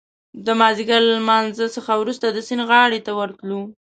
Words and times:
د 0.45 0.47
مازدیګر 0.59 1.01
له 1.07 1.15
لمانځه 1.19 1.65
څخه 1.75 1.91
وروسته 2.01 2.25
د 2.29 2.37
سیند 2.47 2.65
غاړې 2.69 2.99
ته 3.05 3.11
ووتلو. 3.13 3.61